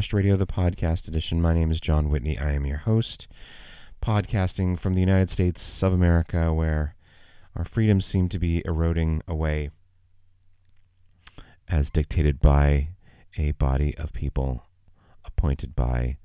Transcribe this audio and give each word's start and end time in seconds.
Radio, 0.00 0.34
the 0.34 0.46
podcast 0.46 1.08
edition. 1.08 1.42
My 1.42 1.52
name 1.52 1.70
is 1.70 1.78
John 1.78 2.08
Whitney. 2.08 2.38
I 2.38 2.52
am 2.52 2.64
your 2.64 2.78
host, 2.78 3.28
podcasting 4.00 4.78
from 4.78 4.94
the 4.94 5.00
United 5.00 5.28
States 5.28 5.82
of 5.82 5.92
America, 5.92 6.54
where 6.54 6.96
our 7.54 7.66
freedoms 7.66 8.06
seem 8.06 8.30
to 8.30 8.38
be 8.38 8.62
eroding 8.64 9.20
away 9.28 9.68
as 11.68 11.90
dictated 11.90 12.40
by 12.40 12.88
a 13.36 13.52
body 13.52 13.94
of 13.98 14.14
people 14.14 14.64
appointed 15.22 15.76
by 15.76 16.16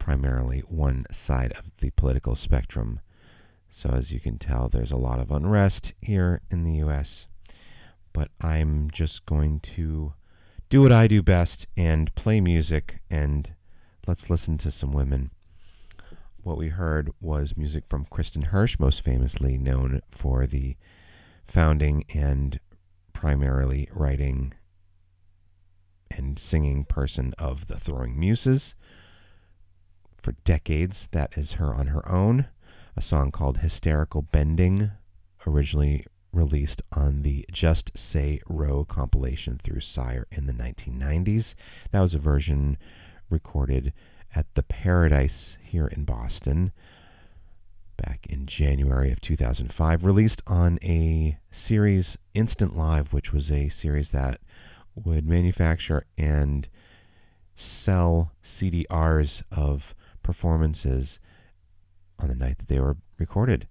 primarily 0.00 0.58
one 0.66 1.06
side 1.12 1.52
of 1.52 1.78
the 1.78 1.90
political 1.90 2.34
spectrum. 2.34 2.98
So, 3.70 3.90
as 3.90 4.12
you 4.12 4.18
can 4.18 4.38
tell, 4.38 4.68
there's 4.68 4.92
a 4.92 4.96
lot 4.96 5.20
of 5.20 5.30
unrest 5.30 5.94
here 6.00 6.40
in 6.50 6.64
the 6.64 6.74
U.S., 6.78 7.28
but 8.12 8.32
I'm 8.40 8.90
just 8.90 9.24
going 9.24 9.60
to 9.60 10.14
do 10.72 10.80
what 10.80 10.90
I 10.90 11.06
do 11.06 11.22
best 11.22 11.66
and 11.76 12.14
play 12.14 12.40
music 12.40 13.02
and 13.10 13.52
let's 14.06 14.30
listen 14.30 14.56
to 14.56 14.70
some 14.70 14.90
women. 14.90 15.30
What 16.42 16.56
we 16.56 16.68
heard 16.68 17.10
was 17.20 17.58
music 17.58 17.84
from 17.86 18.06
Kristin 18.06 18.52
Hersh, 18.52 18.80
most 18.80 19.02
famously 19.02 19.58
known 19.58 20.00
for 20.08 20.46
the 20.46 20.76
founding 21.44 22.06
and 22.14 22.58
primarily 23.12 23.86
writing 23.92 24.54
and 26.10 26.38
singing 26.38 26.86
person 26.86 27.34
of 27.38 27.66
the 27.66 27.78
Throwing 27.78 28.18
Muses. 28.18 28.74
For 30.16 30.32
decades, 30.44 31.06
that 31.12 31.36
is 31.36 31.52
her 31.54 31.74
on 31.74 31.88
her 31.88 32.10
own. 32.10 32.46
A 32.96 33.02
song 33.02 33.30
called 33.30 33.58
Hysterical 33.58 34.22
Bending, 34.22 34.92
originally 35.46 36.06
released 36.32 36.82
on 36.92 37.22
the 37.22 37.44
Just 37.52 37.96
Say 37.96 38.40
Roe 38.48 38.84
compilation 38.84 39.58
through 39.58 39.80
Sire 39.80 40.26
in 40.30 40.46
the 40.46 40.52
1990s. 40.52 41.54
That 41.90 42.00
was 42.00 42.14
a 42.14 42.18
version 42.18 42.78
recorded 43.28 43.92
at 44.34 44.46
the 44.54 44.62
Paradise 44.62 45.58
here 45.62 45.86
in 45.86 46.04
Boston 46.04 46.72
back 47.96 48.26
in 48.28 48.46
January 48.46 49.12
of 49.12 49.20
2005, 49.20 50.04
released 50.04 50.42
on 50.46 50.78
a 50.82 51.38
series 51.50 52.18
Instant 52.34 52.76
Live, 52.76 53.12
which 53.12 53.32
was 53.32 53.50
a 53.50 53.68
series 53.68 54.10
that 54.10 54.40
would 54.94 55.26
manufacture 55.26 56.04
and 56.18 56.68
sell 57.54 58.32
CDRs 58.42 59.42
of 59.52 59.94
performances 60.22 61.20
on 62.18 62.28
the 62.28 62.34
night 62.34 62.58
that 62.58 62.68
they 62.68 62.80
were 62.80 62.96
recorded 63.18 63.68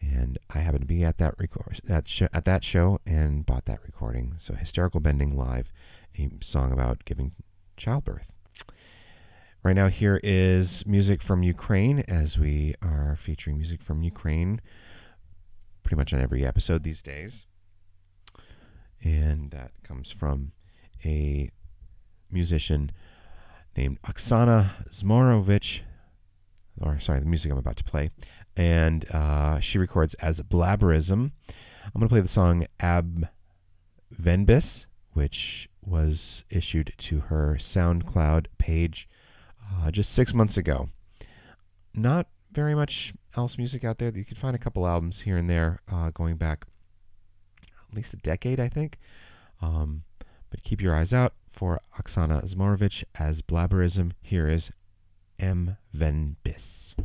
and 0.00 0.38
I 0.50 0.60
happened 0.60 0.82
to 0.82 0.86
be 0.86 1.04
at 1.04 1.18
that 1.18 1.34
record 1.38 1.80
that 1.84 2.08
sh- 2.08 2.22
at 2.32 2.44
that 2.44 2.64
show 2.64 3.00
and 3.06 3.44
bought 3.44 3.64
that 3.66 3.82
recording. 3.84 4.34
So 4.38 4.54
hysterical 4.54 5.00
bending 5.00 5.36
live, 5.36 5.72
a 6.18 6.28
song 6.40 6.72
about 6.72 7.04
giving 7.04 7.32
childbirth. 7.76 8.32
Right 9.62 9.74
now, 9.76 9.88
here 9.88 10.20
is 10.22 10.86
music 10.86 11.22
from 11.22 11.42
Ukraine, 11.42 12.00
as 12.06 12.38
we 12.38 12.74
are 12.80 13.16
featuring 13.16 13.58
music 13.58 13.82
from 13.82 14.02
Ukraine 14.02 14.60
pretty 15.88 15.96
much 15.96 16.12
on 16.12 16.20
every 16.20 16.44
episode 16.44 16.82
these 16.82 17.00
days. 17.00 17.46
And 19.02 19.50
that 19.52 19.70
comes 19.82 20.10
from 20.10 20.52
a 21.02 21.50
musician 22.30 22.90
named 23.74 23.98
Oksana 24.02 24.86
Zmorovich, 24.90 25.80
or 26.78 27.00
sorry, 27.00 27.20
the 27.20 27.26
music 27.26 27.50
I'm 27.50 27.56
about 27.56 27.76
to 27.76 27.84
play 27.84 28.10
and 28.58 29.08
uh, 29.12 29.60
she 29.60 29.78
records 29.78 30.14
as 30.14 30.40
Blabarism. 30.40 31.30
I'm 31.84 31.92
going 31.94 32.08
to 32.08 32.12
play 32.12 32.20
the 32.20 32.28
song 32.28 32.66
Ab 32.80 33.28
Venbis, 34.12 34.86
which 35.12 35.68
was 35.80 36.44
issued 36.50 36.92
to 36.98 37.20
her 37.20 37.56
SoundCloud 37.58 38.46
page 38.58 39.08
uh, 39.64 39.92
just 39.92 40.12
six 40.12 40.34
months 40.34 40.56
ago. 40.56 40.88
Not 41.94 42.26
very 42.50 42.74
much 42.74 43.14
else 43.36 43.56
music 43.56 43.84
out 43.84 43.98
there. 43.98 44.10
You 44.10 44.24
can 44.24 44.36
find 44.36 44.56
a 44.56 44.58
couple 44.58 44.86
albums 44.86 45.20
here 45.20 45.36
and 45.36 45.48
there 45.48 45.80
uh, 45.90 46.10
going 46.10 46.36
back 46.36 46.66
at 47.88 47.96
least 47.96 48.12
a 48.12 48.18
decade, 48.18 48.58
I 48.58 48.68
think. 48.68 48.98
Um, 49.62 50.02
but 50.50 50.64
keep 50.64 50.82
your 50.82 50.94
eyes 50.94 51.14
out 51.14 51.34
for 51.48 51.80
Oksana 51.98 52.42
Zmorovich 52.42 53.04
as 53.18 53.40
Blabarism. 53.40 54.12
Here 54.20 54.48
is 54.48 54.72
M. 55.38 55.76
Venbis. 55.94 56.96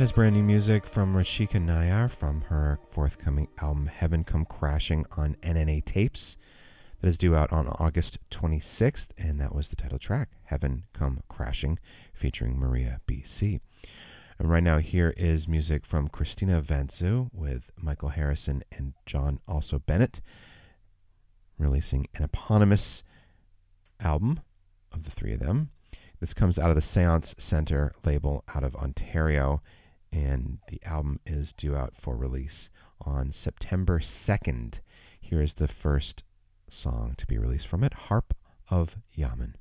That 0.00 0.04
is 0.04 0.12
brand 0.12 0.34
new 0.34 0.42
music 0.42 0.86
from 0.86 1.14
Rachika 1.14 1.62
Nayar 1.62 2.10
from 2.10 2.40
her 2.48 2.78
forthcoming 2.88 3.48
album 3.60 3.88
Heaven 3.88 4.24
Come 4.24 4.46
Crashing 4.46 5.04
on 5.14 5.36
NNA 5.42 5.84
Tapes. 5.84 6.38
That 7.02 7.08
is 7.08 7.18
due 7.18 7.36
out 7.36 7.52
on 7.52 7.68
August 7.68 8.16
26th, 8.30 9.08
and 9.18 9.38
that 9.42 9.54
was 9.54 9.68
the 9.68 9.76
title 9.76 9.98
track, 9.98 10.30
Heaven 10.44 10.84
Come 10.94 11.20
Crashing, 11.28 11.78
featuring 12.14 12.58
Maria 12.58 13.02
BC. 13.06 13.60
And 14.38 14.50
right 14.50 14.62
now, 14.62 14.78
here 14.78 15.12
is 15.18 15.46
music 15.46 15.84
from 15.84 16.08
Christina 16.08 16.62
Vantzou 16.62 17.28
with 17.34 17.70
Michael 17.76 18.08
Harrison 18.08 18.62
and 18.72 18.94
John 19.04 19.40
Also 19.46 19.78
Bennett, 19.80 20.22
releasing 21.58 22.06
an 22.14 22.24
eponymous 22.24 23.02
album 24.00 24.40
of 24.92 25.04
the 25.04 25.10
three 25.10 25.34
of 25.34 25.40
them. 25.40 25.68
This 26.20 26.32
comes 26.32 26.58
out 26.58 26.70
of 26.70 26.74
the 26.74 26.80
Séance 26.80 27.38
Centre 27.38 27.92
label 28.02 28.44
out 28.54 28.64
of 28.64 28.74
Ontario 28.76 29.60
and 30.12 30.58
the 30.68 30.80
album 30.84 31.20
is 31.24 31.52
due 31.52 31.76
out 31.76 31.94
for 31.96 32.16
release 32.16 32.70
on 33.00 33.32
September 33.32 33.98
2nd. 33.98 34.80
Here 35.20 35.40
is 35.40 35.54
the 35.54 35.68
first 35.68 36.24
song 36.68 37.14
to 37.18 37.26
be 37.26 37.38
released 37.38 37.66
from 37.66 37.84
it 37.84 37.94
Harp 37.94 38.34
of 38.70 38.96
Yaman. 39.12 39.56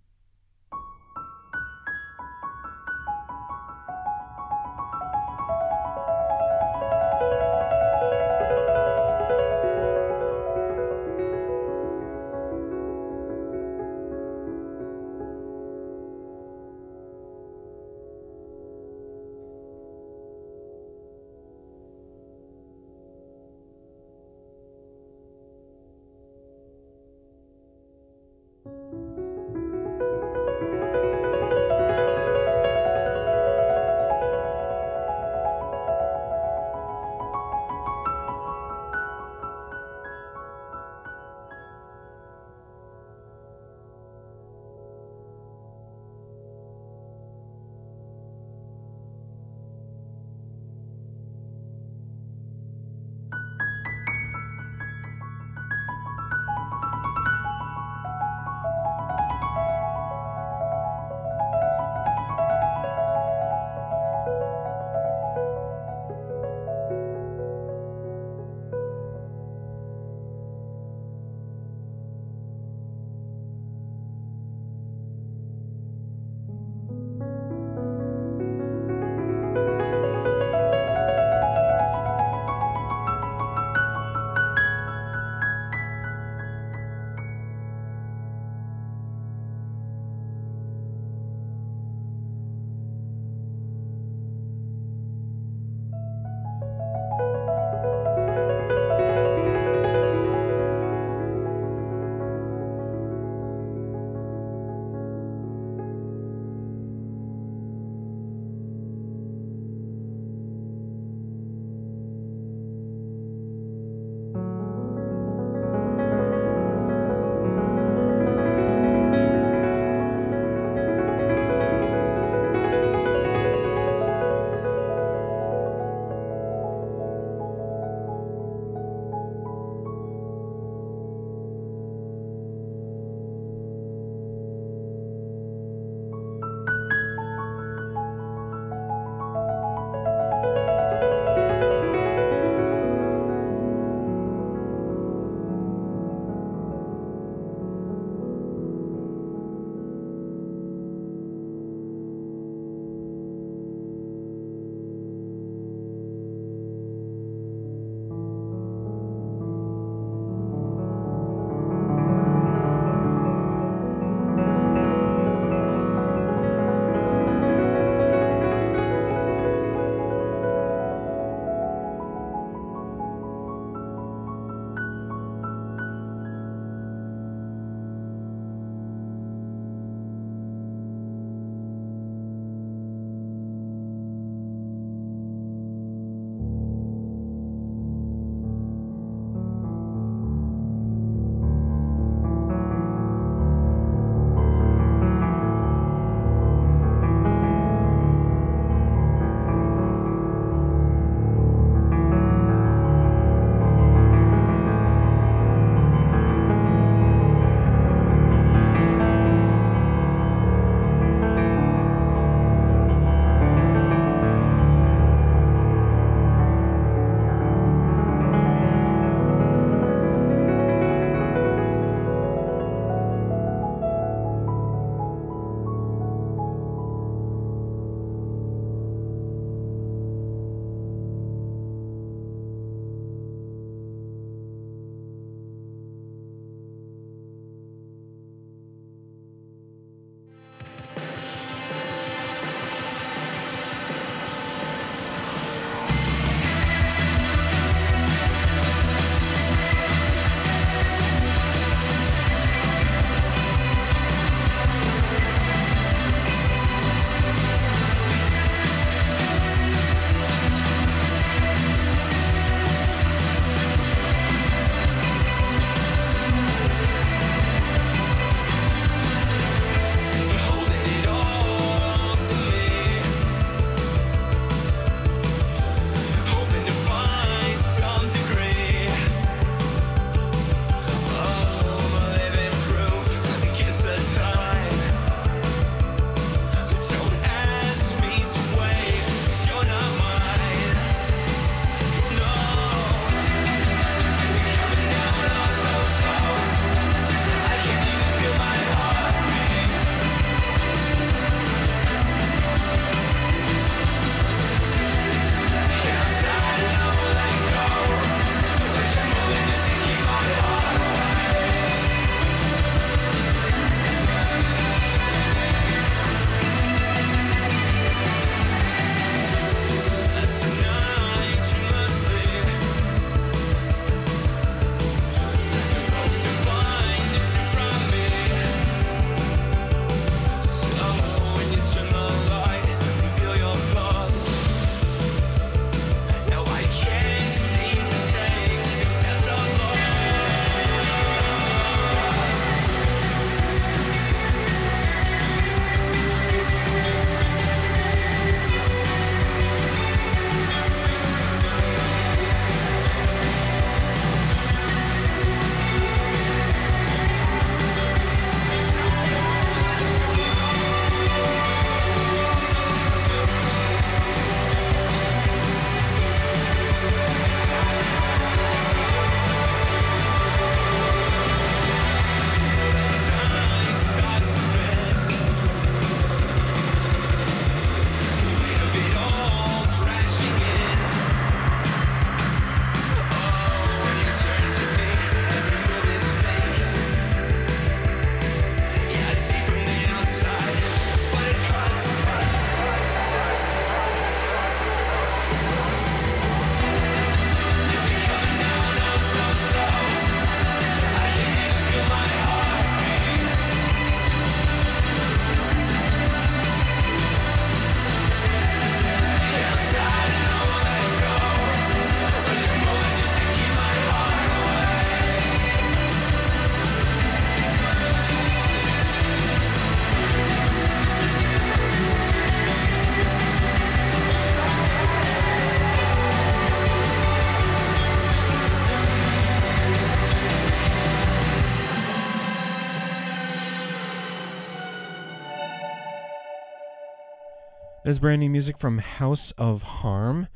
That 437.89 437.93
is 437.93 437.99
brand 438.01 438.19
new 438.19 438.29
music 438.29 438.59
from 438.59 438.77
House 438.77 439.31
of 439.31 439.63
Harm, 439.63 440.27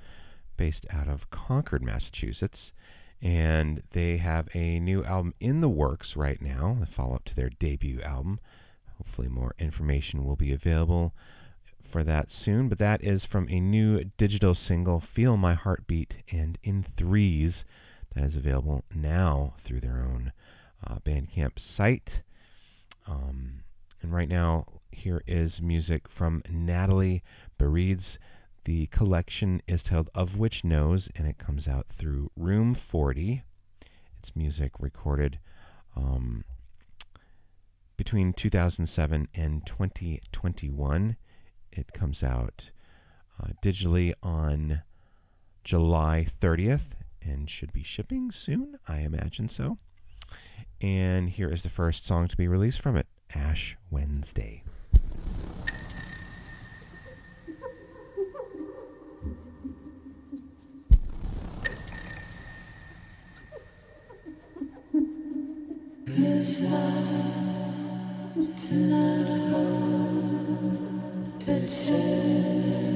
based 0.57 0.87
out 0.91 1.07
of 1.07 1.29
Concord, 1.29 1.83
Massachusetts. 1.83 2.73
And 3.21 3.83
they 3.91 4.17
have 4.17 4.49
a 4.55 4.79
new 4.79 5.03
album 5.03 5.35
in 5.39 5.61
the 5.61 5.69
works 5.69 6.17
right 6.17 6.41
now, 6.41 6.77
the 6.79 6.87
follow 6.87 7.13
up 7.13 7.25
to 7.25 7.35
their 7.35 7.51
debut 7.51 8.01
album. 8.01 8.39
Hopefully, 8.97 9.27
more 9.27 9.53
information 9.59 10.25
will 10.25 10.35
be 10.35 10.51
available 10.51 11.13
for 11.79 12.03
that 12.03 12.31
soon. 12.31 12.69
But 12.69 12.79
that 12.79 13.03
is 13.03 13.23
from 13.23 13.47
a 13.51 13.59
new 13.59 14.03
digital 14.17 14.55
single, 14.55 14.99
Feel 14.99 15.37
My 15.37 15.53
Heartbeat, 15.53 16.23
and 16.31 16.57
in 16.63 16.81
threes, 16.81 17.65
that 18.15 18.23
is 18.23 18.35
available 18.35 18.83
now 18.95 19.53
through 19.59 19.81
their 19.81 19.99
own 19.99 20.31
uh, 20.83 20.95
Bandcamp 21.05 21.59
site. 21.59 22.23
Um, 23.05 23.59
and 24.01 24.11
right 24.11 24.27
now, 24.27 24.65
here 24.91 25.23
is 25.27 25.61
music 25.61 26.07
from 26.07 26.43
Natalie 26.49 27.23
Beridze. 27.57 28.17
The 28.65 28.87
collection 28.87 29.61
is 29.67 29.83
titled 29.83 30.09
Of 30.15 30.37
Which 30.37 30.63
Knows, 30.63 31.09
and 31.15 31.27
it 31.27 31.37
comes 31.37 31.67
out 31.67 31.87
through 31.89 32.31
Room 32.35 32.73
40. 32.73 33.43
It's 34.17 34.35
music 34.35 34.71
recorded 34.79 35.39
um, 35.95 36.45
between 37.97 38.33
2007 38.33 39.27
and 39.35 39.65
2021. 39.65 41.17
It 41.71 41.93
comes 41.93 42.23
out 42.23 42.71
uh, 43.41 43.49
digitally 43.61 44.13
on 44.21 44.83
July 45.63 46.25
30th 46.29 46.93
and 47.21 47.49
should 47.49 47.73
be 47.73 47.83
shipping 47.83 48.31
soon, 48.31 48.77
I 48.87 48.99
imagine 48.99 49.47
so. 49.47 49.77
And 50.81 51.29
here 51.29 51.49
is 51.49 51.63
the 51.63 51.69
first 51.69 52.05
song 52.05 52.27
to 52.27 52.37
be 52.37 52.47
released 52.47 52.81
from 52.81 52.97
it 52.97 53.07
Ash 53.33 53.77
Wednesday. 53.89 54.62
Desire 66.15 66.69
to 68.37 68.73
not 68.75 69.27
hold, 69.49 71.39
to. 71.45 72.92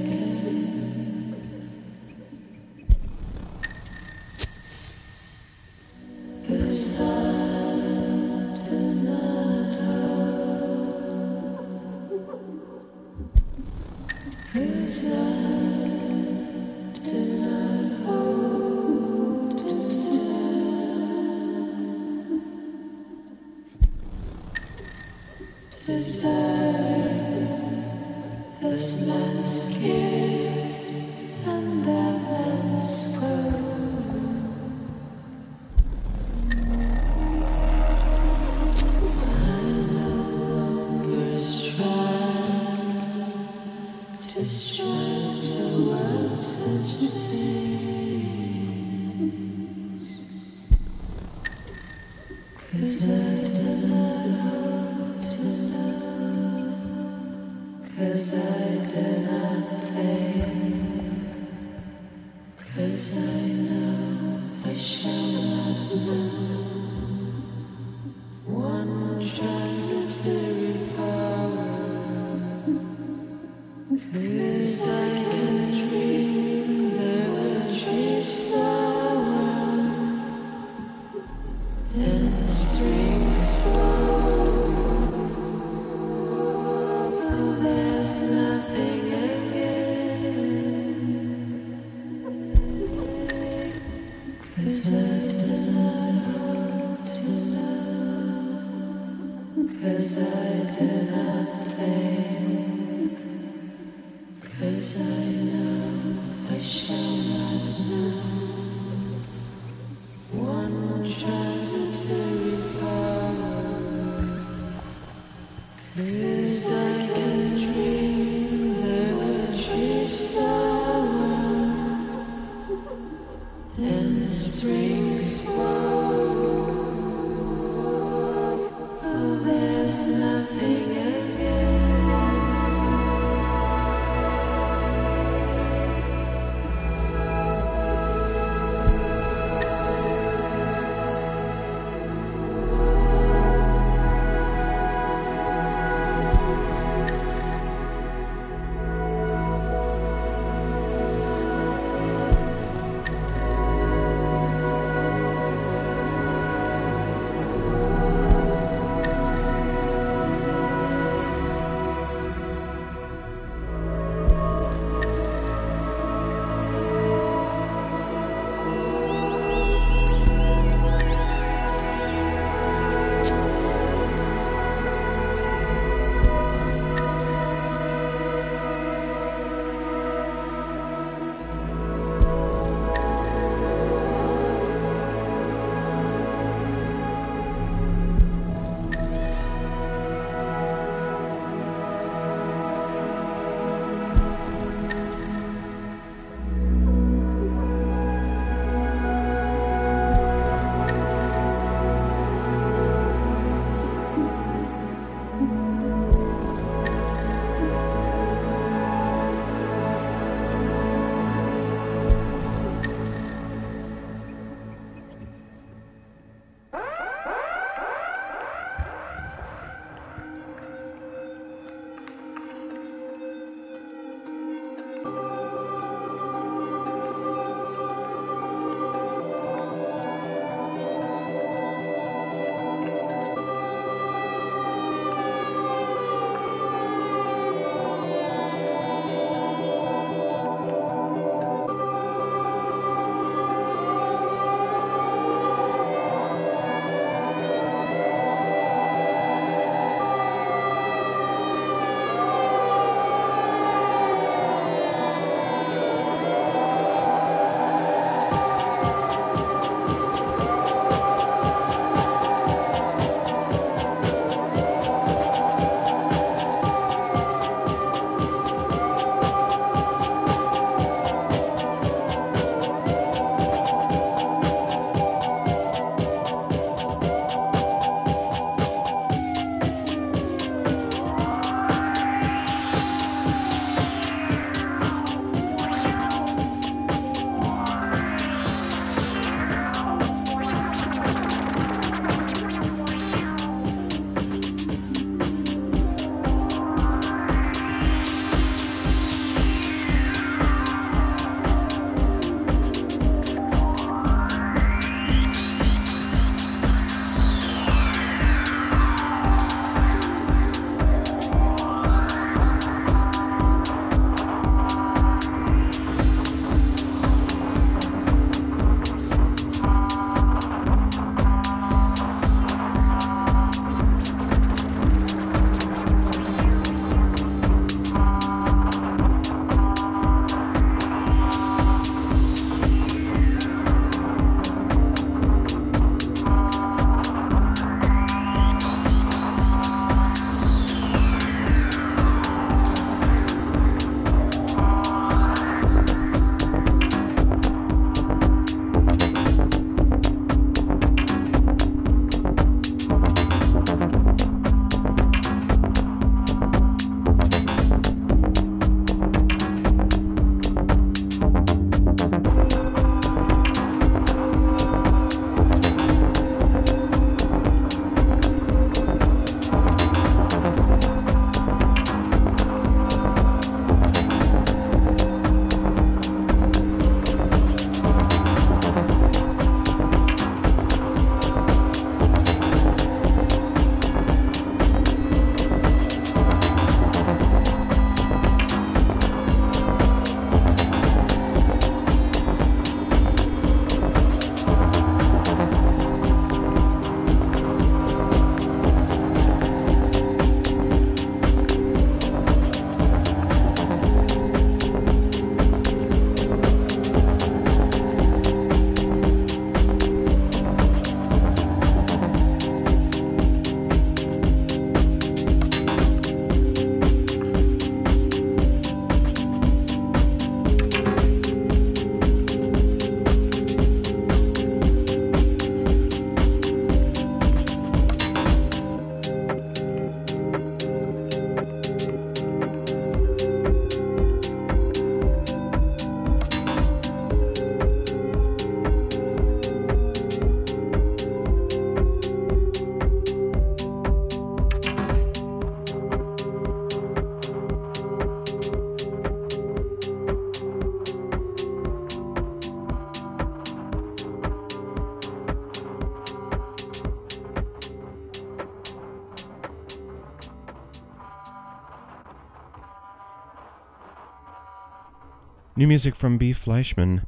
New 465.58 465.67
music 465.67 465.96
from 465.96 466.20
B. 466.20 466.34
Fleischmann 466.34 467.08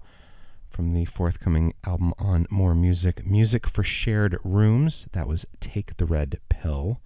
from 0.71 0.95
the 0.95 1.05
forthcoming 1.05 1.75
album 1.85 2.15
on 2.17 2.47
Morr 2.49 2.73
Music, 2.73 3.23
Music 3.23 3.67
for 3.67 3.83
Shared 3.83 4.39
Rooms. 4.43 5.07
That 5.11 5.27
was 5.27 5.45
Take 5.59 5.97
the 5.97 6.07
Red 6.07 6.39
Pill. 6.49 6.99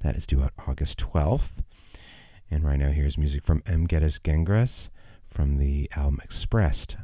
That 0.00 0.16
is 0.16 0.26
due 0.26 0.42
out 0.42 0.54
August 0.66 0.98
12th. 0.98 1.62
And 2.50 2.64
right 2.64 2.80
now, 2.80 2.90
here's 2.90 3.16
music 3.16 3.44
from 3.44 3.62
M. 3.64 3.84
Geddes 3.84 4.18
Gengras 4.18 4.88
from 5.24 5.58
the 5.58 5.88
album 5.94 6.18
Expressed. 6.24 6.96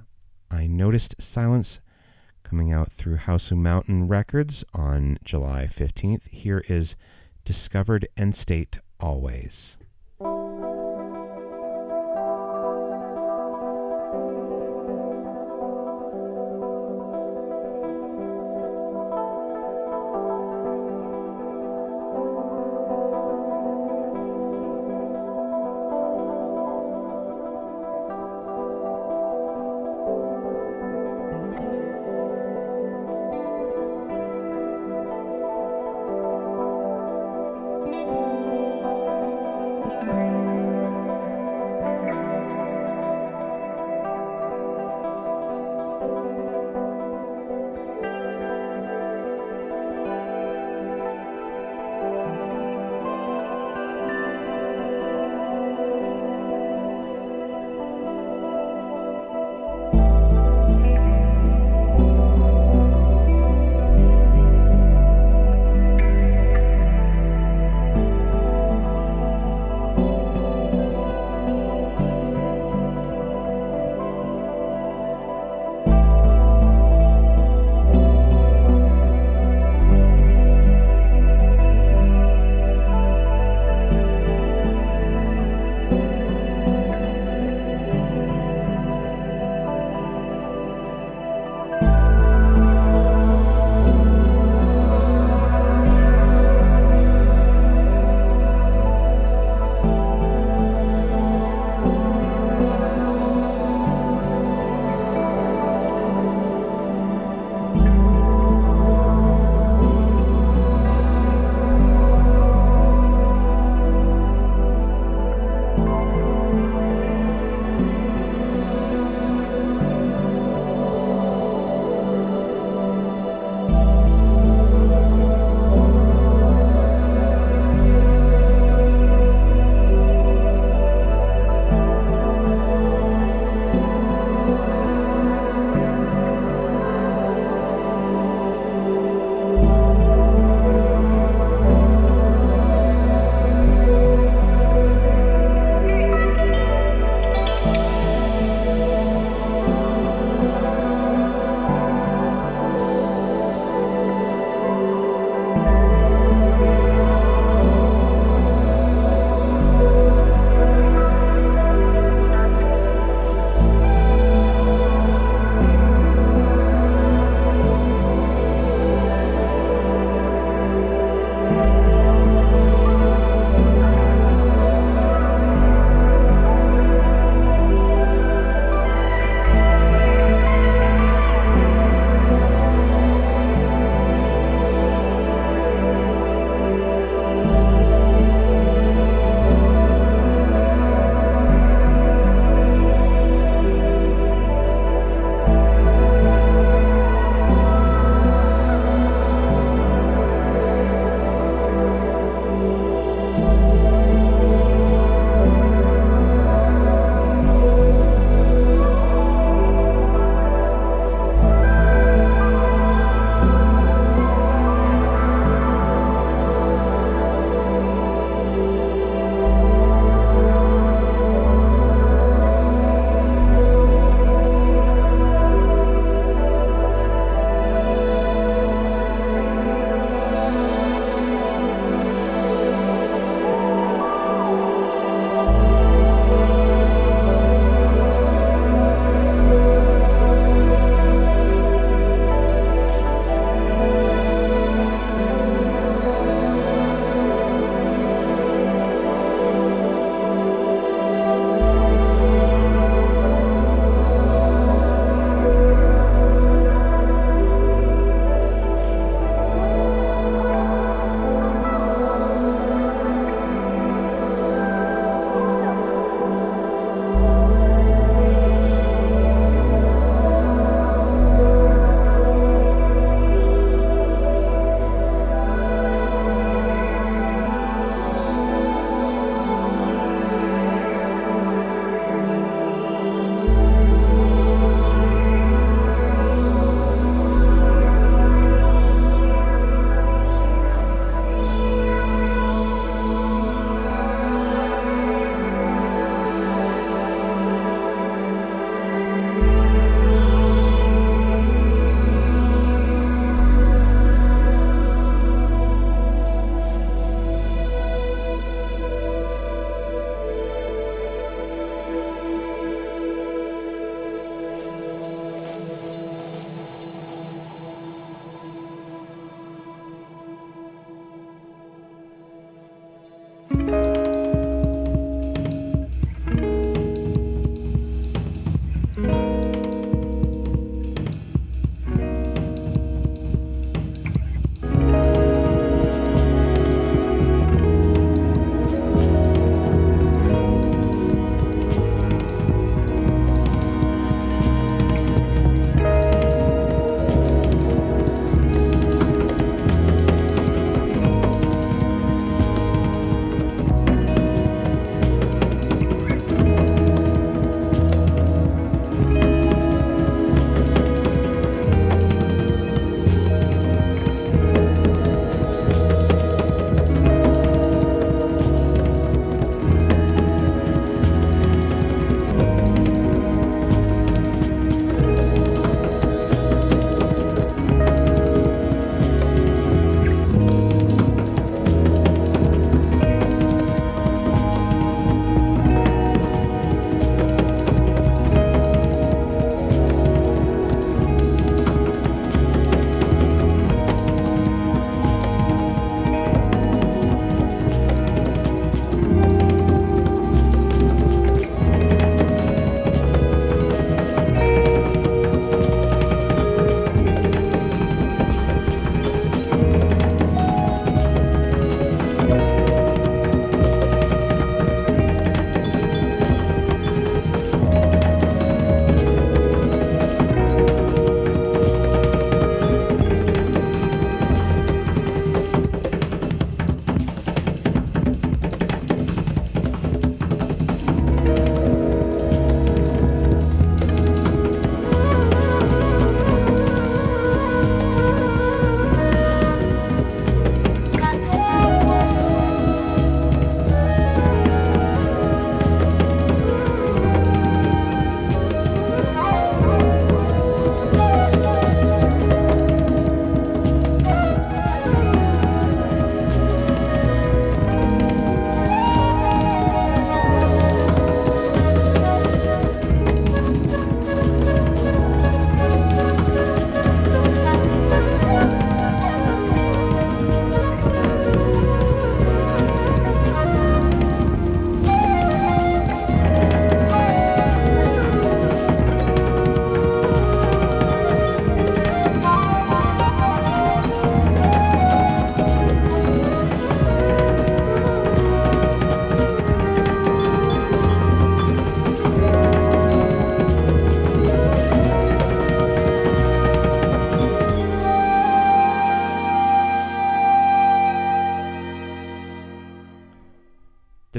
I 0.51 0.67
Noticed 0.67 1.15
Silence 1.23 1.79
coming 2.43 2.73
out 2.73 2.93
through 2.93 3.19
Hausu 3.19 3.57
Mountain 3.57 4.09
Records 4.09 4.65
on 4.75 5.19
July 5.23 5.69
15th. 5.73 6.29
Here 6.31 6.65
is 6.69 6.97
Discovered 7.45 8.09
End 8.17 8.35
State 8.35 8.81
Always. 8.99 9.77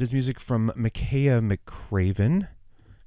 Is 0.06 0.14
music 0.14 0.40
from 0.40 0.72
Makaya 0.78 1.42
McCraven, 1.42 2.48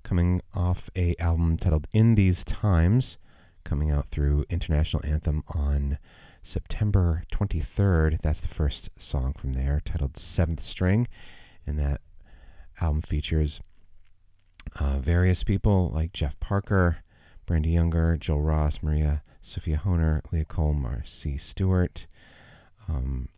coming 0.02 0.42
off 0.52 0.90
a 0.96 1.14
album 1.20 1.56
titled 1.56 1.86
"In 1.92 2.16
These 2.16 2.44
Times," 2.44 3.18
coming 3.62 3.88
out 3.88 4.08
through 4.08 4.44
International 4.50 5.00
Anthem 5.06 5.44
on 5.46 5.98
September 6.42 7.22
23rd. 7.32 8.20
That's 8.20 8.40
the 8.40 8.48
first 8.48 8.90
song 8.98 9.32
from 9.34 9.52
there, 9.52 9.80
titled 9.84 10.16
Seventh 10.16 10.60
String. 10.60 11.06
And 11.64 11.78
that 11.78 12.00
album 12.80 13.02
features 13.02 13.60
uh, 14.80 14.98
various 14.98 15.44
people 15.44 15.92
like 15.94 16.12
Jeff 16.12 16.40
Parker, 16.40 17.04
Brandee 17.46 17.74
Younger, 17.74 18.16
Joel 18.16 18.42
Ross, 18.42 18.82
Maria 18.82 19.22
Sophia 19.40 19.76
Honer, 19.76 20.20
Leah 20.32 20.46
Cole, 20.46 20.74
Marcy 20.74 21.38
Stewart, 21.38 22.08
um, 22.88 23.28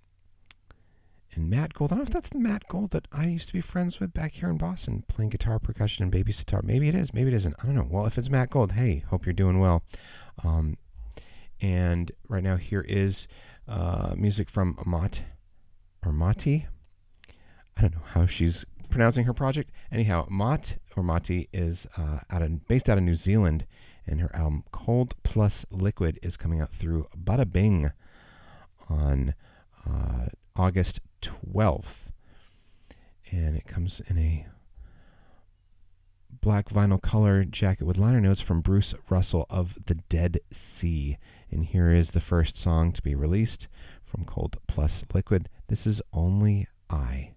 and 1.34 1.48
Matt 1.48 1.74
Gold. 1.74 1.92
I 1.92 1.94
don't 1.94 2.00
know 2.00 2.08
if 2.08 2.10
that's 2.10 2.28
the 2.28 2.38
Matt 2.38 2.66
Gold 2.68 2.90
that 2.90 3.06
I 3.12 3.26
used 3.26 3.48
to 3.48 3.52
be 3.52 3.60
friends 3.60 4.00
with 4.00 4.12
back 4.12 4.32
here 4.32 4.50
in 4.50 4.56
Boston, 4.56 5.04
playing 5.08 5.30
guitar, 5.30 5.58
percussion, 5.58 6.02
and 6.02 6.12
baby 6.12 6.32
sitar. 6.32 6.60
Maybe 6.62 6.88
it 6.88 6.94
is, 6.94 7.14
maybe 7.14 7.28
it 7.28 7.34
isn't. 7.34 7.54
I 7.62 7.66
don't 7.66 7.74
know. 7.74 7.86
Well, 7.88 8.06
if 8.06 8.18
it's 8.18 8.30
Matt 8.30 8.50
Gold, 8.50 8.72
hey, 8.72 9.04
hope 9.08 9.26
you're 9.26 9.32
doing 9.32 9.60
well. 9.60 9.82
Um, 10.42 10.76
and 11.60 12.10
right 12.28 12.42
now, 12.42 12.56
here 12.56 12.84
is 12.88 13.28
uh, 13.68 14.14
music 14.16 14.50
from 14.50 14.76
Amat 14.84 15.22
or 16.04 16.12
Mati. 16.12 16.66
I 17.76 17.82
don't 17.82 17.94
know 17.94 18.02
how 18.12 18.26
she's 18.26 18.64
pronouncing 18.88 19.24
her 19.24 19.32
project. 19.32 19.70
Anyhow, 19.90 20.26
Mott 20.28 20.76
or 20.96 21.02
Mati 21.02 21.48
is 21.52 21.86
uh, 21.96 22.20
out 22.30 22.42
of, 22.42 22.66
based 22.66 22.90
out 22.90 22.98
of 22.98 23.04
New 23.04 23.14
Zealand, 23.14 23.66
and 24.06 24.20
her 24.20 24.34
album 24.34 24.64
Cold 24.72 25.14
Plus 25.22 25.64
Liquid 25.70 26.18
is 26.22 26.36
coming 26.36 26.60
out 26.60 26.70
through 26.70 27.06
Ba 27.16 27.36
Da 27.36 27.44
Bing 27.44 27.90
on 28.88 29.34
uh, 29.88 30.26
August 30.56 31.00
12th. 31.20 32.10
And 33.30 33.56
it 33.56 33.66
comes 33.66 34.00
in 34.08 34.18
a 34.18 34.46
black 36.40 36.68
vinyl 36.68 37.00
color 37.00 37.44
jacket 37.44 37.84
with 37.84 37.98
liner 37.98 38.20
notes 38.20 38.40
from 38.40 38.60
Bruce 38.60 38.94
Russell 39.08 39.46
of 39.50 39.86
The 39.86 39.94
Dead 39.94 40.38
C. 40.52 41.18
And 41.50 41.64
here 41.64 41.90
is 41.90 42.12
the 42.12 42.20
first 42.20 42.56
song 42.56 42.92
to 42.92 43.02
be 43.02 43.14
released 43.14 43.68
from 44.02 44.24
Cold 44.24 44.56
Plus 44.66 45.04
Liquid. 45.12 45.48
This 45.68 45.86
is 45.86 46.02
Only 46.12 46.66
I. 46.88 47.34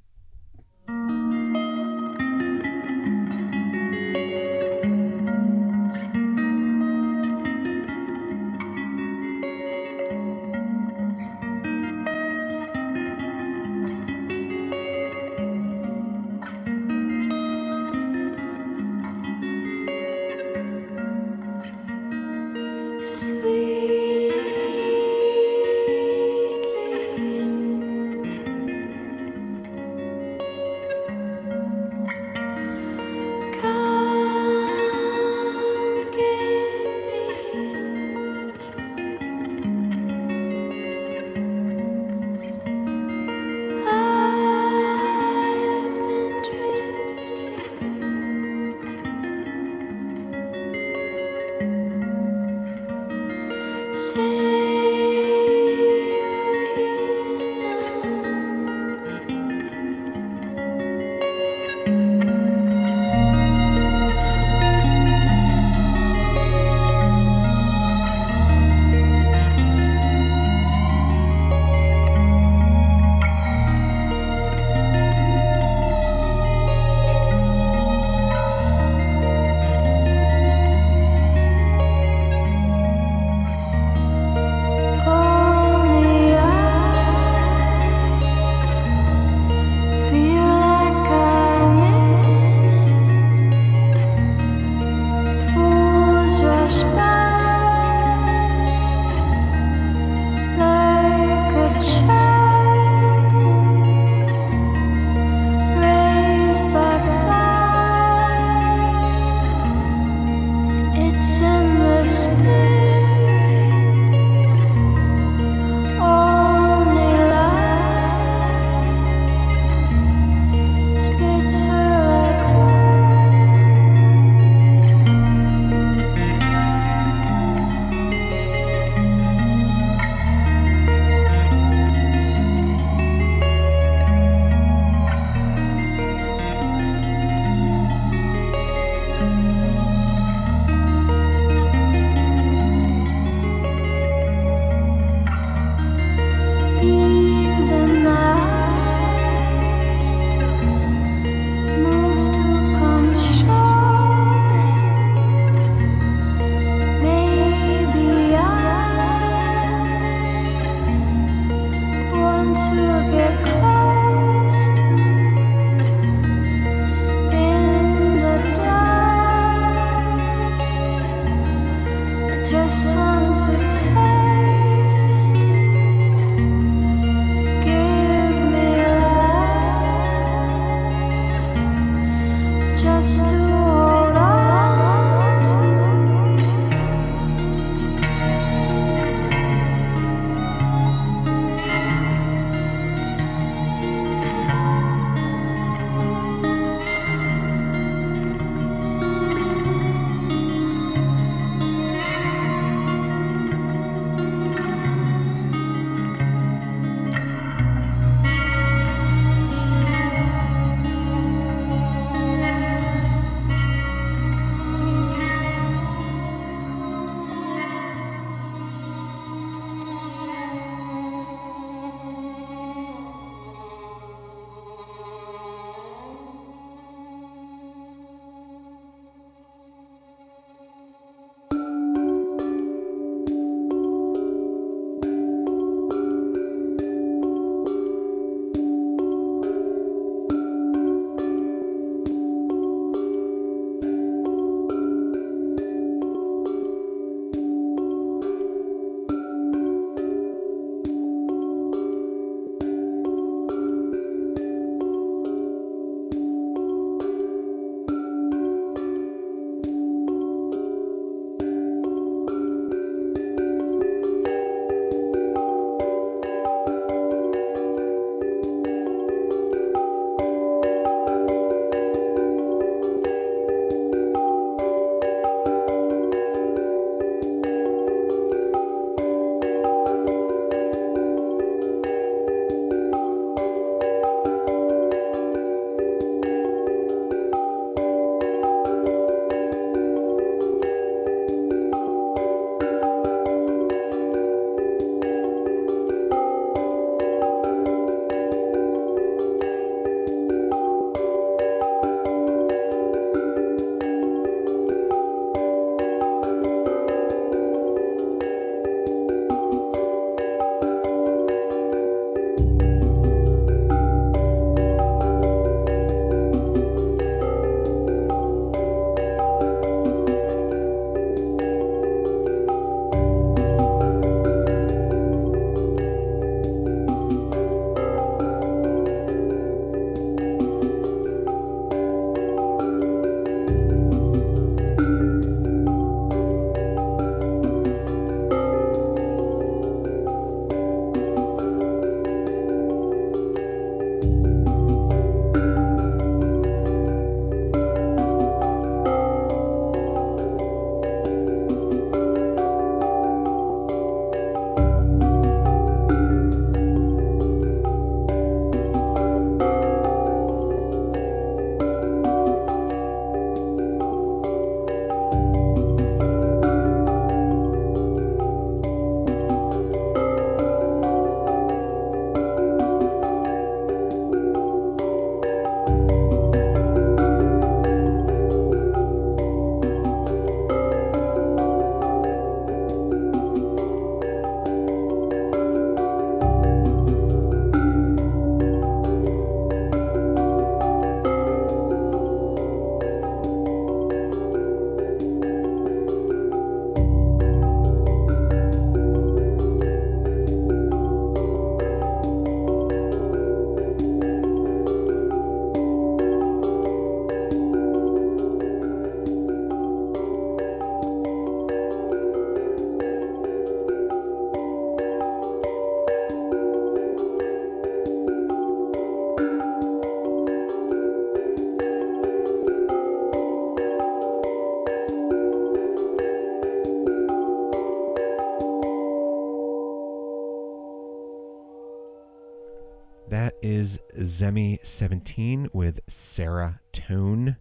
is 434.13 434.21
Zemi17 434.21 435.47
with 435.53 435.79
Serra 435.87 436.59
Tone, 436.71 437.37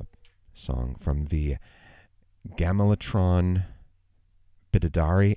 a 0.00 0.04
song 0.52 0.94
from 0.98 1.26
the 1.26 1.56
Gamelatron 2.56 3.64
Bidadari 4.72 5.36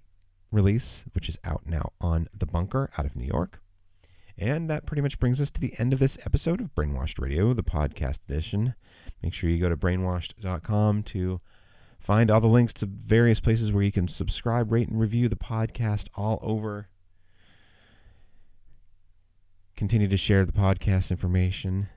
release, 0.51 1.05
which 1.14 1.30
is 1.30 1.39
out 1.43 1.64
now 1.66 1.93
on 1.99 2.28
The 2.38 2.45
Bunker 2.45 2.91
out 2.97 3.05
of 3.05 3.16
New 3.16 3.26
York. 3.26 3.61
And 4.38 4.70
that 4.70 4.86
pretty 4.86 5.01
much 5.01 5.20
brings 5.20 5.41
us 5.41 5.51
to 5.51 5.61
the 5.61 5.74
end 5.80 5.93
of 5.93 5.99
this 5.99 6.18
episode 6.26 6.61
of 6.61 6.76
Brainwashed 6.76 7.20
Radio, 7.20 7.53
the 7.53 7.64
podcast 7.64 8.24
edition. 8.30 8.76
Make 9.22 9.34
sure 9.34 9.49
you 9.49 9.59
go 9.59 9.70
to 9.70 9.78
brainwashed.com 9.78 11.03
to 11.03 11.41
find 11.99 12.30
all 12.30 12.41
the 12.41 12.47
links 12.47 12.74
to 12.74 12.86
various 12.86 13.39
places 13.39 13.72
where 13.72 13.84
you 13.84 13.91
can 13.91 14.07
subscribe, 14.07 14.72
rate, 14.72 14.89
and 14.89 14.99
review 14.99 15.28
the 15.28 15.36
podcast 15.36 16.09
all 16.16 16.39
over. 16.41 16.89
Continue 19.76 20.07
to 20.07 20.17
share 20.17 20.45
the 20.45 20.51
podcast 20.51 21.11
information 21.11 21.89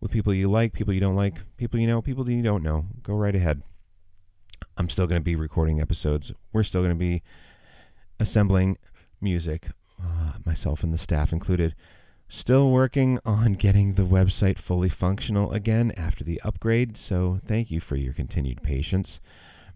with 0.00 0.10
people 0.10 0.32
you 0.32 0.50
like, 0.50 0.72
people 0.72 0.94
you 0.94 1.00
don't 1.00 1.16
like, 1.16 1.42
people 1.56 1.78
you 1.78 1.86
know, 1.86 2.00
people 2.00 2.28
you 2.30 2.42
don't 2.42 2.62
know. 2.62 2.86
Go 3.02 3.14
right 3.14 3.34
ahead. 3.34 3.62
I'm 4.76 4.88
still 4.88 5.06
going 5.06 5.20
to 5.20 5.24
be 5.24 5.36
recording 5.36 5.80
episodes. 5.80 6.32
We're 6.52 6.62
still 6.62 6.80
going 6.82 6.94
to 6.94 6.98
be 6.98 7.22
assembling 8.20 8.78
music, 9.20 9.68
uh, 10.00 10.34
myself 10.44 10.82
and 10.82 10.92
the 10.92 10.98
staff 10.98 11.32
included. 11.32 11.74
Still 12.28 12.70
working 12.70 13.18
on 13.24 13.54
getting 13.54 13.94
the 13.94 14.02
website 14.02 14.58
fully 14.58 14.88
functional 14.88 15.50
again 15.52 15.92
after 15.96 16.24
the 16.24 16.40
upgrade, 16.44 16.96
so 16.96 17.40
thank 17.44 17.70
you 17.70 17.80
for 17.80 17.96
your 17.96 18.12
continued 18.12 18.62
patience. 18.62 19.20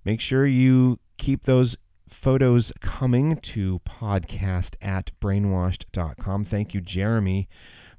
Make 0.04 0.20
sure 0.20 0.46
you 0.46 0.98
keep 1.16 1.44
those 1.44 1.76
photos 2.12 2.72
coming 2.80 3.36
to 3.36 3.80
podcast 3.80 4.76
at 4.80 5.10
brainwashed.com. 5.20 6.44
Thank 6.44 6.74
you, 6.74 6.80
Jeremy, 6.80 7.48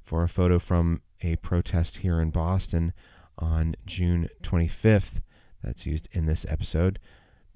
for 0.00 0.22
a 0.22 0.28
photo 0.28 0.58
from 0.58 1.02
a 1.22 1.36
protest 1.36 1.98
here 1.98 2.20
in 2.20 2.30
Boston 2.30 2.92
on 3.38 3.74
June 3.86 4.28
25th. 4.42 5.20
That's 5.62 5.86
used 5.86 6.08
in 6.12 6.26
this 6.26 6.46
episode. 6.48 6.98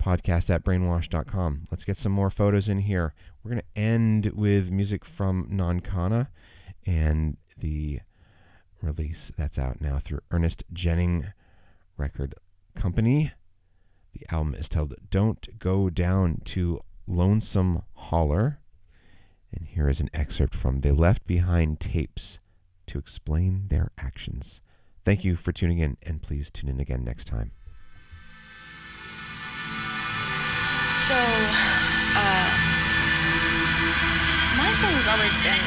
Podcast 0.02 0.48
at 0.50 0.64
brainwashed.com. 0.64 1.64
Let's 1.70 1.84
get 1.84 1.96
some 1.96 2.12
more 2.12 2.30
photos 2.30 2.68
in 2.68 2.78
here. 2.78 3.14
We're 3.42 3.52
going 3.52 3.62
to 3.74 3.80
end 3.80 4.32
with 4.34 4.70
music 4.70 5.04
from 5.04 5.48
Nonconnah 5.50 6.28
and 6.86 7.36
the 7.56 8.00
release 8.80 9.32
that's 9.36 9.58
out 9.58 9.80
now 9.80 9.98
through 9.98 10.20
Ernest 10.30 10.64
Jennings 10.72 11.26
Record 11.96 12.34
Company. 12.74 13.32
The 14.12 14.26
album 14.34 14.54
is 14.54 14.68
titled 14.68 14.94
Don't 15.10 15.58
Go 15.58 15.90
Down 15.90 16.40
to 16.46 16.80
Lonesome 17.06 17.82
Holler. 17.94 18.60
And 19.52 19.66
here 19.66 19.88
is 19.88 20.00
an 20.00 20.10
excerpt 20.12 20.54
from 20.54 20.80
The 20.80 20.92
Left 20.92 21.26
Behind 21.26 21.80
tapes 21.80 22.38
to 22.86 22.98
explain 22.98 23.68
their 23.68 23.92
actions. 23.98 24.60
Thank 25.04 25.24
you 25.24 25.36
for 25.36 25.52
tuning 25.52 25.78
in, 25.78 25.96
and 26.02 26.20
please 26.20 26.50
tune 26.50 26.68
in 26.68 26.80
again 26.80 27.04
next 27.04 27.26
time. 27.26 27.52
So, 31.08 31.16
uh, 31.16 32.48
my 34.60 34.68
thing's 34.84 35.06
always 35.08 35.32
been. 35.40 35.62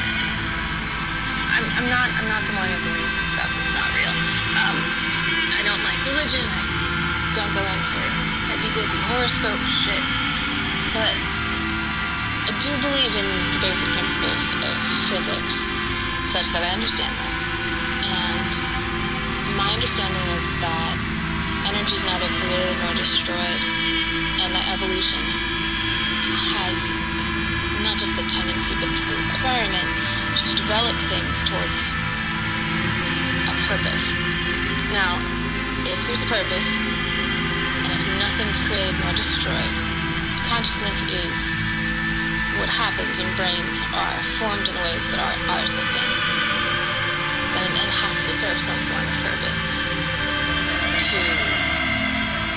I'm, 1.50 1.66
I'm 1.74 1.88
not. 1.90 2.06
I'm 2.14 2.28
not 2.30 2.42
someone 2.46 2.70
who 2.70 2.78
believes 2.86 3.14
in 3.18 3.26
stuff 3.34 3.50
that's 3.50 3.74
not 3.74 3.90
real. 3.98 4.14
Um, 4.62 4.76
I 5.58 5.60
don't 5.66 5.82
like 5.82 5.98
religion. 6.06 6.46
I 6.46 6.62
don't 7.34 7.50
go 7.50 7.62
in 7.66 7.80
for 7.90 8.11
heavy 8.62 8.78
dippy 8.78 9.00
horoscope 9.10 9.58
shit. 9.66 10.04
But 10.94 11.14
I 12.46 12.54
do 12.62 12.70
believe 12.78 13.10
in 13.10 13.26
the 13.26 13.58
basic 13.58 13.88
principles 13.90 14.44
of 14.62 14.74
physics, 15.10 15.54
such 16.30 16.46
that 16.54 16.62
I 16.62 16.70
understand 16.70 17.10
them. 17.10 17.32
And 18.06 18.50
my 19.58 19.66
understanding 19.74 20.26
is 20.38 20.44
that 20.62 20.94
energy 21.74 21.98
is 21.98 22.06
neither 22.06 22.30
created 22.38 22.76
nor 22.86 22.94
destroyed, 22.94 23.62
and 24.46 24.54
that 24.54 24.66
evolution 24.78 25.22
has 26.54 26.76
not 27.82 27.98
just 27.98 28.14
the 28.14 28.26
tendency 28.30 28.78
but 28.78 28.90
the 28.94 29.02
requirement 29.26 29.88
to 30.38 30.54
develop 30.54 30.94
things 31.10 31.34
towards 31.50 31.78
a 33.50 33.54
purpose. 33.66 34.06
Now, 34.94 35.18
if 35.82 35.98
there's 36.06 36.22
a 36.22 36.30
purpose, 36.30 36.91
nothing's 38.22 38.62
created 38.70 38.94
nor 39.02 39.10
destroyed, 39.18 39.74
consciousness 40.46 41.02
is 41.10 41.34
what 42.54 42.70
happens 42.70 43.18
when 43.18 43.26
brains 43.34 43.82
are 43.98 44.14
formed 44.38 44.62
in 44.62 44.74
the 44.78 44.84
ways 44.86 45.02
that 45.10 45.18
our, 45.18 45.34
ours 45.50 45.74
have 45.74 45.90
been. 45.90 46.12
Then 47.58 47.66
it 47.82 47.90
has 47.90 48.14
to 48.30 48.32
serve 48.38 48.54
some 48.62 48.78
form 48.86 49.02
of 49.02 49.16
purpose 49.26 49.58
to 51.10 51.18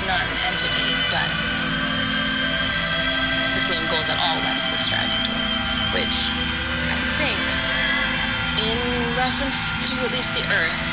not 0.06 0.22
an 0.22 0.38
entity, 0.54 0.94
but 1.10 1.30
the 3.58 3.64
same 3.66 3.82
goal 3.90 4.06
that 4.06 4.22
all 4.22 4.38
life 4.46 4.70
is 4.70 4.86
striving 4.86 5.18
towards, 5.26 5.58
which 5.98 6.30
I 6.94 6.98
think, 7.18 7.42
in 8.62 8.78
reference 9.18 9.58
to 9.90 9.94
at 10.06 10.14
least 10.14 10.30
the 10.38 10.46
Earth, 10.54 10.84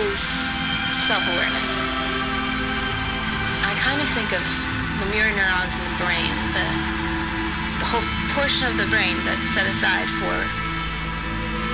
is 0.00 0.16
self-awareness. 1.04 1.83
I 3.74 3.82
kind 3.82 3.98
of 3.98 4.06
think 4.14 4.30
of 4.30 4.44
the 5.02 5.10
mirror 5.10 5.34
neurons 5.34 5.74
in 5.74 5.82
the 5.82 5.98
brain, 5.98 6.30
the 6.54 6.62
the 7.82 7.88
whole 7.90 8.06
portion 8.38 8.70
of 8.70 8.78
the 8.78 8.86
brain 8.86 9.18
that's 9.26 9.42
set 9.50 9.66
aside 9.66 10.06
for 10.22 10.30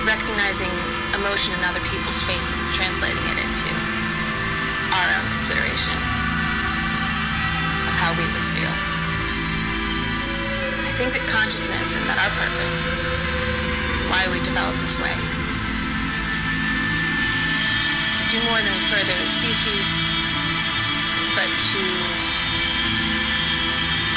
recognizing 0.01 0.73
emotion 1.13 1.53
in 1.53 1.61
other 1.61 1.83
people's 1.85 2.17
faces 2.25 2.57
and 2.57 2.69
translating 2.73 3.21
it 3.29 3.37
into 3.37 3.69
our 4.97 5.13
own 5.13 5.27
consideration 5.29 5.93
of 7.85 7.93
how 8.01 8.17
we 8.17 8.25
would 8.25 8.47
feel. 8.57 8.73
I 10.81 10.91
think 10.97 11.13
that 11.13 11.21
consciousness 11.29 11.93
and 11.93 12.03
that 12.09 12.17
our 12.17 12.33
purpose, 12.33 12.77
why 14.09 14.25
we 14.25 14.41
developed 14.41 14.81
this 14.81 14.97
way, 14.97 15.13
is 18.09 18.17
to 18.25 18.27
do 18.33 18.41
more 18.49 18.57
than 18.57 18.73
further 18.89 19.13
the 19.13 19.29
species, 19.37 20.00
but 21.41 21.49
to 21.49 21.81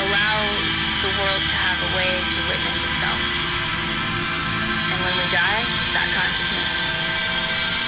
allow 0.05 0.37
the 1.01 1.09
world 1.17 1.41
to 1.41 1.57
have 1.57 1.81
a 1.81 1.91
way 1.97 2.21
to 2.21 2.39
witness 2.53 2.77
itself. 2.85 3.23
And 4.93 5.01
when 5.01 5.17
we 5.17 5.25
die, 5.33 5.65
that 5.97 6.05
consciousness 6.13 6.73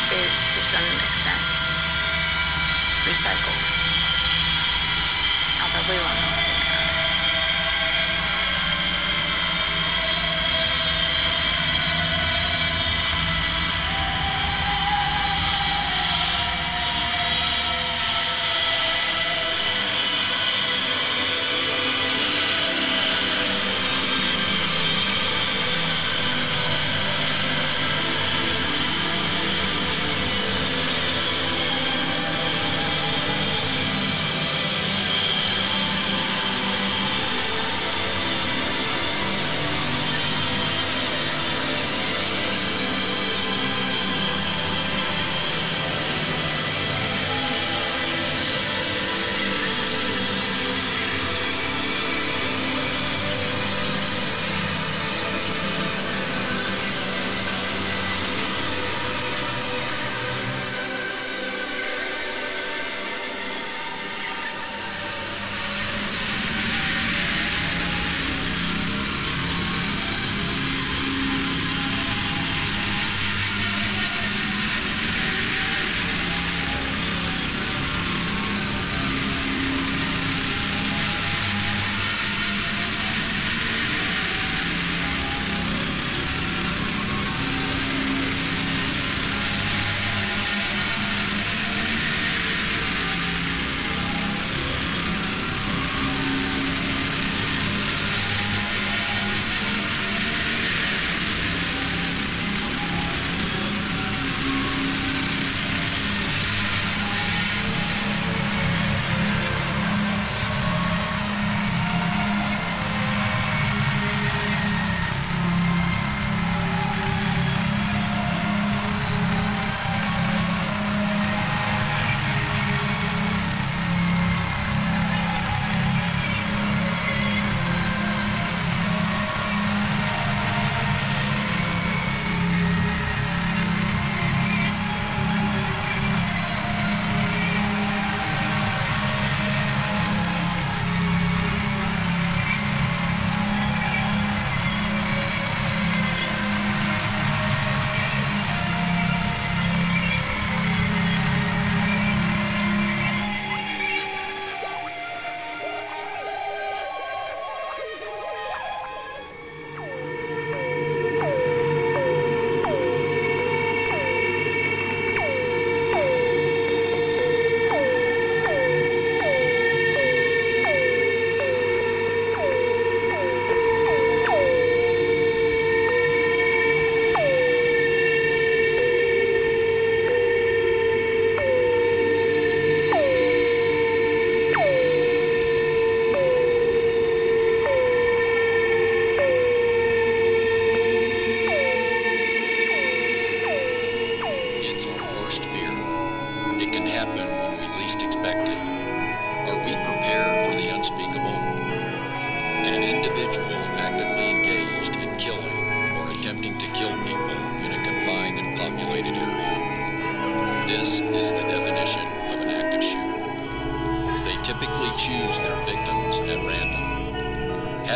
is 0.08 0.32
to 0.56 0.60
some 0.72 0.88
extent 1.04 1.42
recycled. 3.04 3.64
Although 5.60 5.84
we 5.84 6.00
won't 6.00 6.16
know 6.16 6.55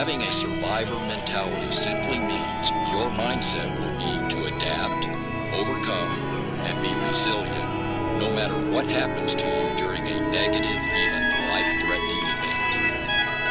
Having 0.01 0.23
a 0.23 0.33
survivor 0.33 0.99
mentality 1.01 1.71
simply 1.71 2.19
means 2.19 2.71
your 2.89 3.11
mindset 3.21 3.69
will 3.79 3.93
be 4.01 4.29
to 4.33 4.47
adapt, 4.47 5.09
overcome, 5.53 6.23
and 6.65 6.81
be 6.81 6.89
resilient 7.07 8.19
no 8.19 8.33
matter 8.33 8.57
what 8.73 8.87
happens 8.87 9.35
to 9.35 9.47
you 9.47 9.77
during 9.77 10.01
a 10.01 10.33
negative, 10.33 10.65
even 10.65 11.23
life-threatening 11.53 12.25
event. 12.33 12.73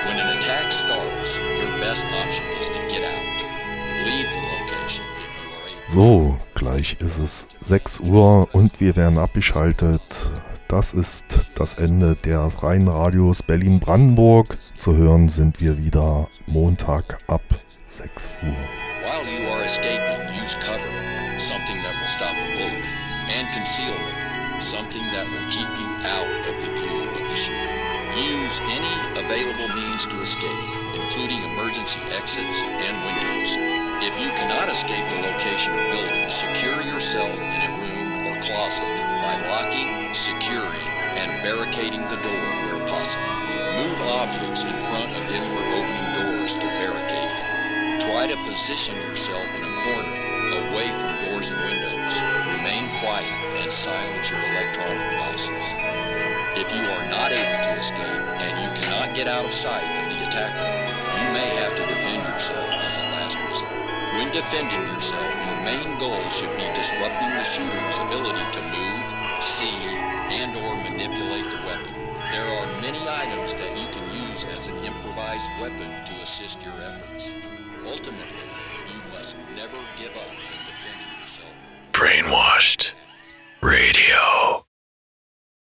When 0.08 0.18
an 0.18 0.40
attack 0.40 0.72
starts, 0.72 1.38
your 1.38 1.70
best 1.78 2.08
option 2.08 2.46
is 2.58 2.68
to 2.70 2.80
get 2.90 3.04
out. 3.04 3.42
Leave 4.08 4.30
the 4.32 4.42
location 4.58 5.06
if 5.22 5.36
you 5.38 5.52
are 5.54 5.68
able. 5.70 5.86
So, 5.86 6.40
gleich 6.56 6.98
ist 7.00 7.20
es 7.20 7.48
6 7.62 8.00
Uhr 8.00 8.50
und 8.54 8.80
wir 8.80 8.96
werden 8.96 9.20
abgeschaltet. 9.20 10.32
Das 10.70 10.94
ist 10.94 11.50
das 11.56 11.74
Ende 11.74 12.16
der 12.16 12.52
freien 12.52 12.88
Radios 12.88 13.42
Berlin-Brandenburg. 13.42 14.56
Zu 14.78 14.96
hören 14.96 15.28
sind 15.28 15.60
wir 15.60 15.80
wieder 15.80 16.30
Montag 16.46 17.18
ab 17.26 17.42
6 17.88 18.38
Uhr. 18.44 18.54
While 19.02 19.26
you 19.26 19.50
are 19.50 19.66
escaping, 19.66 20.22
use 20.40 20.56
cover, 20.62 20.94
something 21.40 21.82
that 21.82 21.98
will 21.98 22.08
stop 22.08 22.38
a 22.38 22.46
bullet, 22.54 22.86
and 23.34 23.50
concealment, 23.50 24.14
something 24.62 25.02
that 25.10 25.26
will 25.34 25.50
keep 25.50 25.66
you 25.74 25.90
out 26.06 26.30
of 26.46 26.54
the 26.62 26.70
view 26.78 27.02
of 27.18 27.28
the 27.28 27.36
shooter. 27.36 27.74
Use 28.14 28.62
any 28.70 28.94
available 29.18 29.74
means 29.74 30.06
to 30.06 30.22
escape, 30.22 30.70
including 30.94 31.42
emergency 31.50 32.02
exits 32.14 32.62
and 32.62 32.94
windows. 33.10 33.58
If 34.06 34.14
you 34.22 34.30
cannot 34.38 34.70
escape 34.70 35.10
the 35.10 35.34
location 35.34 35.74
or 35.74 35.90
building, 35.90 36.30
secure 36.30 36.80
yourself 36.84 37.34
in 37.42 37.74
a 37.74 37.79
closet 38.42 38.98
by 39.22 39.36
locking, 39.48 40.14
securing, 40.14 40.88
and 41.20 41.44
barricading 41.44 42.02
the 42.08 42.20
door 42.24 42.48
where 42.66 42.88
possible. 42.88 43.24
Move 43.76 44.00
objects 44.16 44.64
in 44.64 44.76
front 44.88 45.12
of 45.16 45.24
inward 45.32 45.68
opening 45.68 46.10
doors 46.16 46.56
to 46.56 46.68
barricade. 46.80 48.02
Try 48.02 48.28
to 48.28 48.38
position 48.48 48.96
yourself 48.98 49.48
in 49.56 49.64
a 49.64 49.76
corner, 49.84 50.16
away 50.72 50.92
from 50.92 51.12
doors 51.26 51.52
and 51.52 51.60
windows. 51.60 52.16
Remain 52.56 52.88
quiet 53.00 53.32
and 53.62 53.72
silence 53.72 54.32
your 54.32 54.40
electronic 54.40 55.00
devices. 55.12 55.76
If 56.56 56.72
you 56.72 56.82
are 56.82 57.06
not 57.10 57.32
able 57.32 57.64
to 57.64 57.80
escape 57.80 58.00
and 58.00 58.54
you 58.58 58.82
cannot 58.82 59.16
get 59.16 59.28
out 59.28 59.46
of 59.46 59.52
sight 59.52 59.84
of 60.04 60.10
the 60.10 60.24
attacker, 60.24 60.68
you 61.22 61.28
may 61.34 61.50
have 61.62 61.76
to 61.76 61.86
defend 61.88 62.24
yourself 62.24 62.70
as 62.70 62.98
a 62.98 63.02
last 63.02 63.38
resort. 63.38 63.49
Defending 64.32 64.82
yourself, 64.94 65.34
your 65.34 65.56
main 65.64 65.98
goal 65.98 66.30
should 66.30 66.56
be 66.56 66.64
disrupting 66.76 67.30
the 67.30 67.44
shooter's 67.44 67.98
ability 67.98 68.46
to 68.52 68.62
move, 68.62 69.42
see, 69.42 69.74
and 70.30 70.56
or 70.56 70.76
manipulate 70.76 71.50
the 71.50 71.58
weapon. 71.66 71.94
There 72.30 72.48
are 72.48 72.68
many 72.80 73.00
items 73.10 73.56
that 73.56 73.76
you 73.76 73.88
can 73.88 74.30
use 74.30 74.46
as 74.46 74.68
an 74.68 74.78
improvised 74.86 75.50
weapon 75.60 76.06
to 76.06 76.14
assist 76.22 76.64
your 76.64 76.80
efforts. 76.80 77.32
Ultimately, 77.84 78.38
you 78.94 79.02
must 79.12 79.36
never 79.56 79.78
give 79.98 80.16
up 80.16 80.30
in 80.30 80.66
defending 80.66 81.20
yourself. 81.20 81.50
Brainwashed. 81.92 82.94